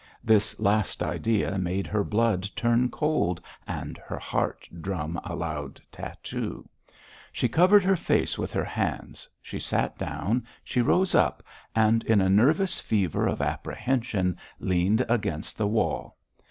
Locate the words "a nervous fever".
12.19-13.27